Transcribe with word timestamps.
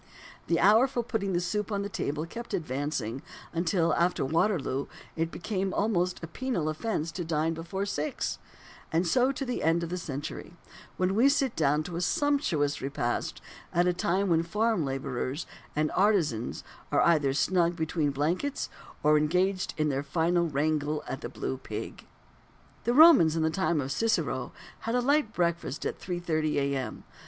The 0.47 0.59
hour 0.59 0.87
for 0.87 1.03
putting 1.03 1.33
the 1.33 1.39
soup 1.39 1.71
on 1.71 1.83
the 1.83 1.87
table 1.87 2.25
kept 2.25 2.55
on 2.55 2.59
advancing, 2.59 3.21
until, 3.53 3.93
after 3.93 4.25
Waterloo, 4.25 4.87
it 5.15 5.29
became 5.29 5.75
almost 5.75 6.23
a 6.23 6.27
penal 6.27 6.69
offence 6.69 7.11
to 7.11 7.23
dine 7.23 7.53
before 7.53 7.85
six; 7.85 8.39
and 8.91 9.05
so 9.05 9.31
to 9.31 9.45
the 9.45 9.61
end 9.61 9.83
of 9.83 9.89
the 9.89 9.99
century, 9.99 10.53
when 10.97 11.13
we 11.13 11.29
sit 11.29 11.55
down 11.55 11.83
to 11.83 11.97
a 11.97 12.01
sumptuous 12.01 12.81
repast 12.81 13.43
at 13.71 13.85
a 13.85 13.93
time 13.93 14.27
when 14.29 14.41
farm 14.41 14.83
labourers 14.85 15.45
and 15.75 15.91
artisans 15.91 16.63
are 16.91 17.01
either 17.01 17.31
snug 17.31 17.75
between 17.75 18.07
the 18.07 18.13
blankets, 18.15 18.69
or 19.03 19.19
engaged 19.19 19.75
in 19.77 19.89
their 19.89 20.01
final 20.01 20.47
wrangle 20.47 21.03
at 21.07 21.21
the 21.21 21.29
"Blue 21.29 21.57
Pig." 21.59 22.07
The 22.85 22.95
Romans 22.95 23.35
in 23.35 23.43
the 23.43 23.51
time 23.51 23.79
of 23.79 23.91
Cicero 23.91 24.51
had 24.79 24.95
a 24.95 24.99
light 24.99 25.31
breakfast 25.31 25.85
at 25.85 25.99
3.30 25.99 26.55
A.M. 26.55 27.03